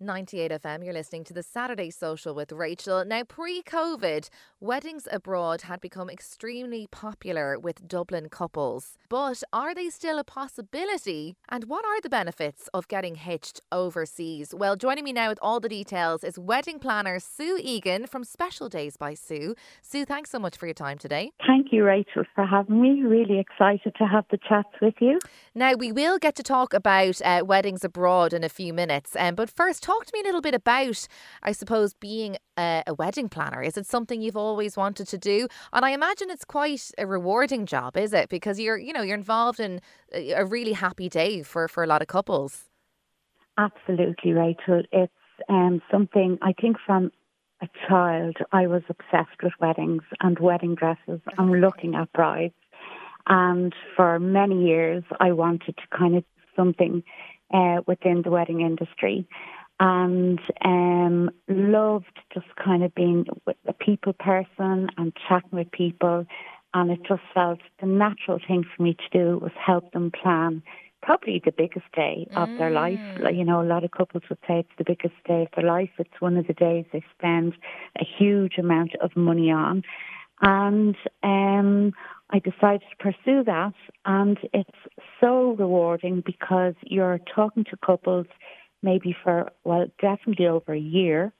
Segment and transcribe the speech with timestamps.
[0.00, 3.04] 98 FM, you're listening to the Saturday Social with Rachel.
[3.04, 4.28] Now, pre COVID,
[4.60, 8.96] weddings abroad had become extremely popular with Dublin couples.
[9.08, 11.36] But are they still a possibility?
[11.48, 14.54] And what are the benefits of getting hitched overseas?
[14.56, 18.68] Well, joining me now with all the details is wedding planner Sue Egan from Special
[18.68, 19.56] Days by Sue.
[19.82, 21.32] Sue, thanks so much for your time today.
[21.44, 23.02] Thank you, Rachel, for having me.
[23.02, 25.18] Really excited to have the chats with you.
[25.56, 29.16] Now, we will get to talk about uh, weddings abroad in a few minutes.
[29.18, 31.08] Um, but first, talk to me a little bit about,
[31.42, 33.62] I suppose, being a, a, wedding planner.
[33.62, 35.48] Is it something you've always wanted to do?
[35.72, 38.28] And I imagine it's quite a rewarding job, is it?
[38.28, 39.80] Because you're, you know, you're involved in
[40.12, 42.66] a really happy day for, for a lot of couples.
[43.56, 44.82] Absolutely, Rachel.
[44.92, 45.12] It's
[45.48, 47.10] um, something I think from
[47.62, 52.54] a child I was obsessed with weddings and wedding dresses and looking at brides.
[53.26, 57.02] And for many years, I wanted to kind of something
[57.52, 59.26] uh, within the wedding industry
[59.80, 63.26] and um, loved just kind of being
[63.66, 66.26] a people person and chatting with people.
[66.74, 70.62] And it just felt the natural thing for me to do was help them plan
[71.00, 72.58] probably the biggest day of mm.
[72.58, 73.00] their life.
[73.20, 75.64] Like, you know, a lot of couples would say it's the biggest day of their
[75.64, 75.90] life.
[75.98, 77.54] It's one of the days they spend
[77.98, 79.84] a huge amount of money on.
[80.40, 81.92] And um,
[82.30, 83.74] I decided to pursue that.
[84.04, 84.78] And it's
[85.20, 88.26] so rewarding because you're talking to couples
[88.82, 91.32] maybe for, well, definitely over a year.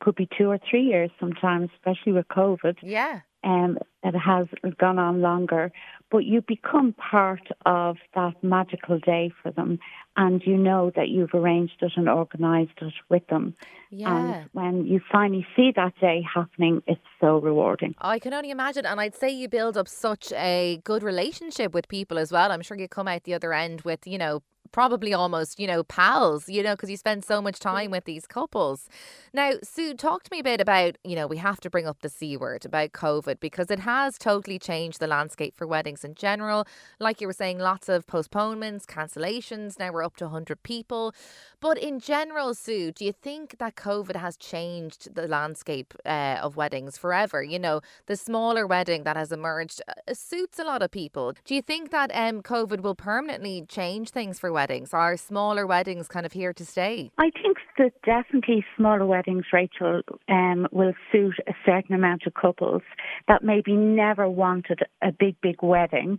[0.00, 2.76] Could be two or three years sometimes, especially with COVID.
[2.82, 3.20] Yeah.
[3.44, 4.46] Um, it has
[4.78, 5.72] gone on longer,
[6.10, 9.80] but you become part of that magical day for them,
[10.16, 13.56] and you know that you've arranged it and organised it with them.
[13.90, 14.16] Yeah.
[14.16, 17.96] And when you finally see that day happening, it's so rewarding.
[17.98, 21.88] I can only imagine, and I'd say you build up such a good relationship with
[21.88, 22.52] people as well.
[22.52, 25.82] I'm sure you come out the other end with, you know, probably almost, you know,
[25.84, 28.88] pals, you know, because you spend so much time with these couples.
[29.32, 32.00] Now, Sue, talk to me a bit about, you know, we have to bring up
[32.00, 36.14] the C word about COVID because it has totally changed the landscape for weddings in
[36.14, 36.66] general.
[36.98, 39.78] Like you were saying, lots of postponements, cancellations.
[39.78, 41.14] Now we're up to 100 people.
[41.60, 46.56] But in general, Sue, do you think that COVID has changed the landscape uh, of
[46.56, 47.42] weddings forever?
[47.42, 51.34] You know, the smaller wedding that has emerged uh, suits a lot of people.
[51.44, 54.61] Do you think that um, COVID will permanently change things for weddings?
[54.62, 54.94] Weddings?
[54.94, 57.10] Are smaller weddings kind of here to stay?
[57.18, 62.82] I think that definitely smaller weddings, Rachel, um, will suit a certain amount of couples
[63.26, 66.18] that maybe never wanted a big, big wedding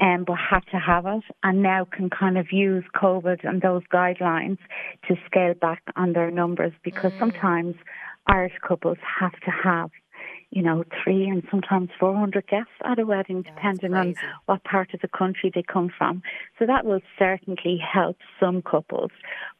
[0.00, 3.82] um, but had to have it and now can kind of use COVID and those
[3.92, 4.58] guidelines
[5.06, 7.18] to scale back on their numbers because mm.
[7.20, 7.76] sometimes
[8.26, 9.90] Irish couples have to have
[10.54, 14.14] you know, three and sometimes 400 guests at a wedding, depending on
[14.46, 16.22] what part of the country they come from.
[16.60, 19.10] So that will certainly help some couples.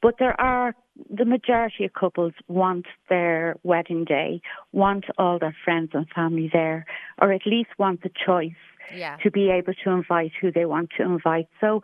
[0.01, 0.73] But there are,
[1.11, 4.41] the majority of couples want their wedding day,
[4.71, 6.87] want all their friends and family there,
[7.21, 8.53] or at least want the choice
[8.95, 9.17] yeah.
[9.25, 11.49] to be able to invite who they want to invite.
[11.61, 11.83] So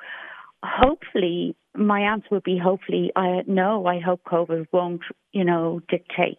[0.63, 6.39] hopefully, my answer would be hopefully, I no, I hope COVID won't, you know, dictate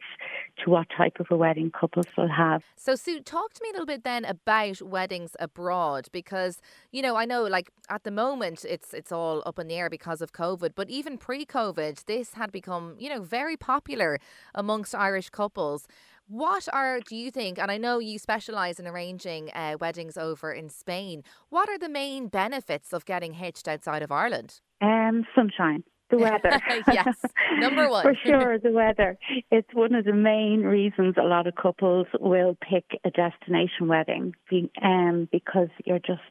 [0.63, 2.63] to what type of a wedding couples will have.
[2.75, 6.61] So, Sue, talk to me a little bit then about weddings abroad because,
[6.91, 9.89] you know, I know like at the moment it's it's all up in the air
[9.89, 14.19] because of COVID, but even pre-COVID, this had become, you know, very popular
[14.55, 15.87] amongst Irish couples.
[16.27, 20.53] What are, do you think, and I know you specialise in arranging uh, weddings over
[20.53, 24.61] in Spain, what are the main benefits of getting hitched outside of Ireland?
[24.79, 25.83] Um, sunshine.
[26.11, 26.61] The weather.
[26.91, 27.15] yes,
[27.57, 28.03] number one.
[28.03, 29.17] For sure, the weather.
[29.49, 34.33] It's one of the main reasons a lot of couples will pick a destination wedding
[34.81, 36.21] um, because you're just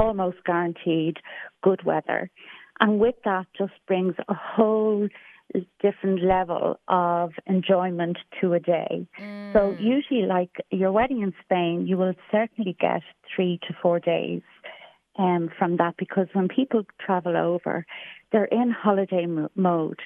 [0.00, 1.18] almost guaranteed
[1.62, 2.30] good weather.
[2.80, 5.08] And with that, just brings a whole
[5.80, 9.06] different level of enjoyment to a day.
[9.20, 9.52] Mm.
[9.52, 13.02] So usually, like your wedding in Spain, you will certainly get
[13.34, 14.42] three to four days
[15.18, 17.86] um, from that because when people travel over,
[18.30, 20.00] they're in holiday mo- mode,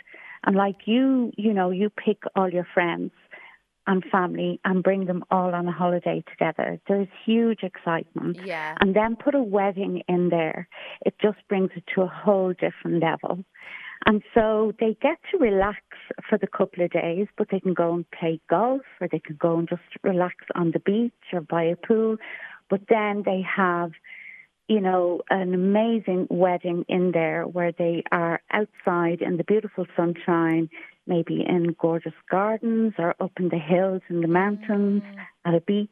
[0.45, 3.13] and like you, you know, you pick all your friends
[3.87, 6.81] and family and bring them all on a holiday together.
[6.89, 8.39] There's huge excitement.
[8.45, 8.75] Yeah.
[8.81, 10.69] And then put a wedding in there.
[11.05, 13.45] It just brings it to a whole different level.
[14.05, 15.81] And so they get to relax
[16.29, 19.37] for the couple of days, but they can go and play golf or they can
[19.37, 22.17] go and just relax on the beach or by a pool.
[22.69, 23.93] But then they have,
[24.69, 30.69] you know, an amazing wedding in there where they are outside in the beautiful sunshine,
[31.07, 35.17] maybe in gorgeous gardens or up in the hills and the mountains mm.
[35.45, 35.89] at a beach.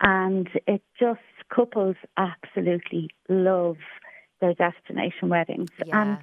[0.00, 1.20] And it just,
[1.54, 3.76] couples absolutely love
[4.40, 5.70] their destination weddings.
[5.86, 6.02] Yeah.
[6.02, 6.18] And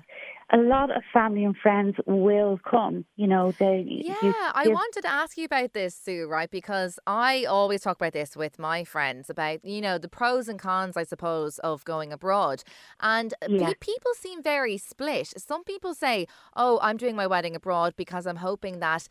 [0.52, 3.06] a lot of family and friends will come.
[3.16, 3.86] You know, they.
[3.88, 6.28] Yeah, you, I wanted to ask you about this, Sue.
[6.28, 10.48] Right, because I always talk about this with my friends about you know the pros
[10.48, 12.64] and cons, I suppose, of going abroad,
[13.00, 13.74] and yeah.
[13.80, 15.34] people seem very split.
[15.38, 19.08] Some people say, "Oh, I'm doing my wedding abroad because I'm hoping that."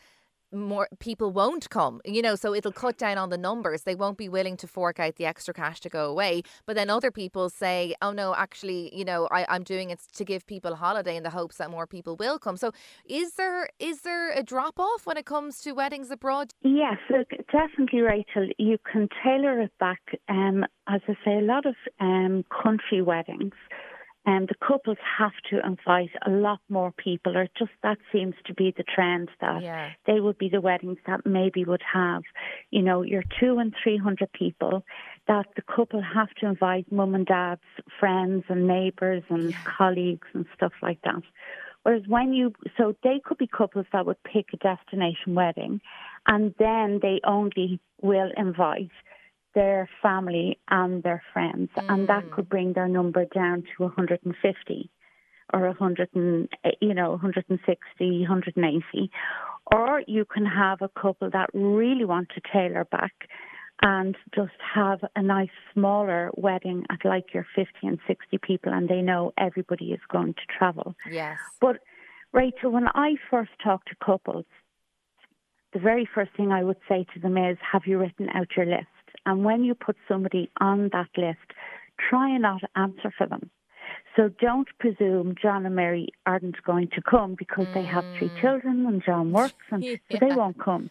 [0.53, 3.83] More people won't come, you know, so it'll cut down on the numbers.
[3.83, 6.43] They won't be willing to fork out the extra cash to go away.
[6.67, 10.25] But then other people say, oh no, actually, you know, I, I'm doing it to
[10.25, 12.57] give people a holiday in the hopes that more people will come.
[12.57, 12.73] So
[13.05, 16.53] is there is there a drop off when it comes to weddings abroad?
[16.63, 18.49] Yes, look, definitely, Rachel.
[18.59, 20.01] You can tailor it back.
[20.29, 23.55] Um, as I say, a lot of um, country weddings
[24.27, 28.55] um, the couples have to invite a lot more people, or just that seems to
[28.55, 29.91] be the trend that yeah.
[30.07, 32.23] they would be the weddings that maybe would have,
[32.71, 34.85] you know, your two and three hundred people.
[35.27, 37.63] That the couple have to invite mum and dad's
[37.99, 39.57] friends and neighbours and yeah.
[39.65, 41.23] colleagues and stuff like that.
[41.83, 45.81] Whereas when you, so they could be couples that would pick a destination wedding,
[46.27, 48.91] and then they only will invite
[49.55, 51.93] their family and their friends, mm.
[51.93, 52.51] and that could mm.
[52.51, 54.91] bring their number down to 150
[55.53, 56.49] or 100 and,
[56.81, 59.11] you know 160, 180.
[59.73, 63.13] Or you can have a couple that really want to tailor back
[63.83, 68.89] and just have a nice smaller wedding at like your 50 and 60 people, and
[68.89, 70.95] they know everybody is going to travel.
[71.11, 71.39] Yes.
[71.61, 71.79] But
[72.33, 74.45] Rachel, when I first talk to couples,
[75.73, 78.67] the very first thing I would say to them is, "Have you written out your
[78.67, 78.87] list?"
[79.27, 81.39] And when you put somebody on that list,
[82.09, 83.51] try and not answer for them.
[84.17, 88.41] So don't presume John and Mary aren't going to come because they have three mm.
[88.41, 89.97] children and John works and yeah.
[90.11, 90.91] so they won't come.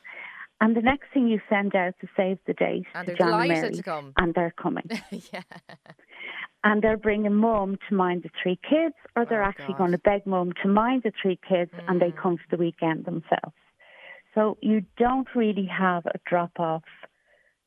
[0.62, 3.50] And the next thing you send out to save the date and to John and
[3.50, 3.82] Mary,
[4.18, 4.90] and they're coming.
[5.34, 5.42] yeah.
[6.66, 9.78] And they're bringing mum to mind the three kids, or they're oh, actually God.
[9.78, 11.84] going to beg mum to mind the three kids, mm.
[11.88, 12.22] and they mm.
[12.22, 13.56] come for the weekend themselves.
[14.36, 16.84] So you don't really have a drop off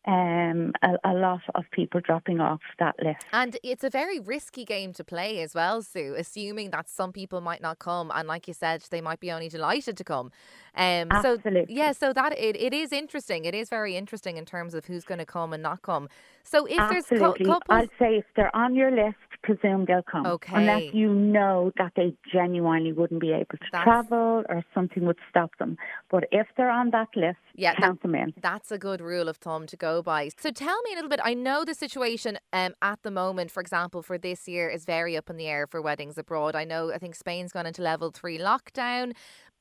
[0.07, 3.25] um, a, a, lot of people dropping off that list.
[3.33, 7.41] And it's a very risky game to play as well, Sue, assuming that some people
[7.41, 8.11] might not come.
[8.13, 10.33] And like you said, they might be only delighted to come.
[10.75, 11.67] Um, Absolutely.
[11.67, 13.45] So, yeah, so that it, it is interesting.
[13.45, 16.09] It is very interesting in terms of who's going to come and not come.
[16.43, 17.19] So if Absolutely.
[17.19, 17.61] there's co- couples...
[17.69, 20.27] I'd say if they're on your list, presume they'll come.
[20.27, 20.53] Okay.
[20.55, 23.85] Unless you know that they genuinely wouldn't be able to that's...
[23.85, 25.77] travel or something would stop them.
[26.11, 28.35] But if they're on that list, yeah, count that, them in.
[28.41, 30.31] That's a good rule of thumb to go by.
[30.39, 31.21] So tell me a little bit.
[31.23, 35.17] I know the situation um, at the moment, for example, for this year is very
[35.17, 36.55] up in the air for weddings abroad.
[36.55, 39.13] I know, I think Spain's gone into level three lockdown.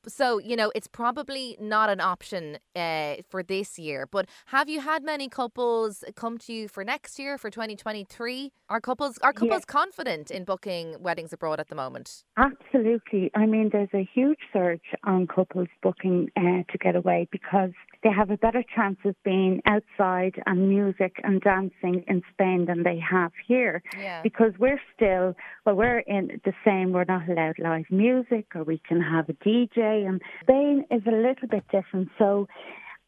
[0.08, 4.06] So, you know, it's probably not an option uh, for this year.
[4.10, 8.52] But have you had many couples come to you for next year, for 2023?
[8.68, 9.64] Are couples are couples yes.
[9.64, 12.24] confident in booking weddings abroad at the moment?
[12.36, 13.30] Absolutely.
[13.34, 17.72] I mean, there's a huge surge on couples booking uh, to get away because
[18.02, 22.82] they have a better chance of being outside and music and dancing in Spain than
[22.82, 23.82] they have here.
[23.96, 24.22] Yeah.
[24.22, 25.34] Because we're still,
[25.64, 29.34] well, we're in the same, we're not allowed live music or we can have a
[29.34, 30.06] DJ.
[30.06, 32.08] And Spain is a little bit different.
[32.18, 32.48] So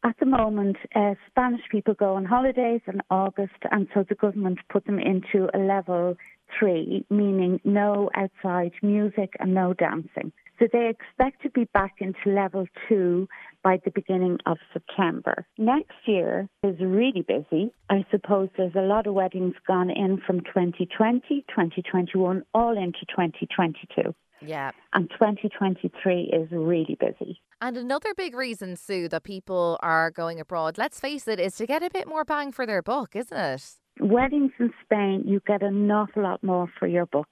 [0.05, 4.59] at the moment, uh, Spanish people go on holidays in August, and so the government
[4.69, 6.15] put them into a level
[6.59, 10.31] three, meaning no outside music and no dancing.
[10.59, 13.27] So they expect to be back into level two
[13.63, 15.45] by the beginning of September.
[15.57, 17.73] Next year is really busy.
[17.89, 24.13] I suppose there's a lot of weddings gone in from 2020, 2021, all into 2022.
[24.41, 24.71] Yeah.
[24.93, 27.41] And 2023 is really busy.
[27.61, 31.65] And another big reason, Sue, that people are going abroad, let's face it, is to
[31.65, 33.71] get a bit more bang for their buck, isn't it?
[33.99, 37.29] Weddings in Spain, you get an awful lot more for your buck.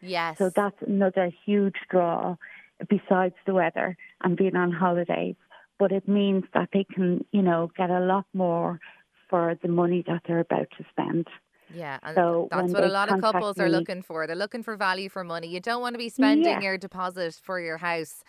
[0.00, 0.38] Yes.
[0.38, 2.36] So that's another huge draw
[2.88, 5.36] besides the weather and being on holidays.
[5.78, 8.80] But it means that they can, you know, get a lot more
[9.28, 11.26] for the money that they're about to spend.
[11.74, 14.26] Yeah, and so that's what a lot of couples me, are looking for.
[14.26, 15.48] They're looking for value for money.
[15.48, 16.60] You don't want to be spending yeah.
[16.60, 18.22] your deposit for your house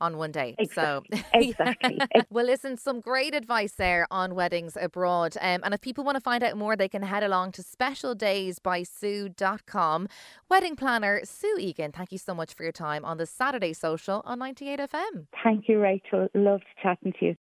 [0.00, 0.54] on one day.
[0.58, 1.18] Exactly.
[1.18, 1.98] So exactly.
[2.30, 5.36] well, listen, some great advice there on weddings abroad.
[5.40, 10.08] Um, and if people want to find out more, they can head along to specialdaysbysue.com.
[10.48, 14.22] Wedding planner Sue Egan, thank you so much for your time on the Saturday Social
[14.24, 15.26] on 98 FM.
[15.44, 16.28] Thank you, Rachel.
[16.34, 17.36] Loved chatting to you.